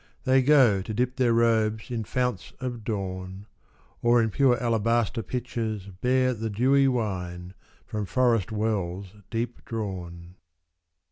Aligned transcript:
They 0.23 0.41
go 0.41 0.81
to 0.81 0.93
dip 0.95 1.17
their 1.17 1.31
robes 1.31 1.91
in 1.91 2.05
founts 2.05 2.53
of 2.59 2.83
dawn; 2.83 3.45
Or 4.01 4.19
in 4.19 4.31
pure 4.31 4.57
alabaster 4.59 5.21
pitchers 5.21 5.89
bear 6.01 6.33
The 6.33 6.49
dewy 6.49 6.87
wine, 6.87 7.53
from 7.85 8.07
forest 8.07 8.51
wells 8.51 9.09
deep 9.29 9.63
drawn. 9.63 10.37